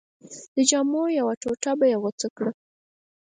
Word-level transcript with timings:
د 0.53 0.55
جامو 0.69 1.03
یوه 1.19 1.33
ټوټه 1.41 1.71
به 1.79 1.85
یې 1.91 1.97
غوڅه 2.01 2.27
کړه. 2.35 2.51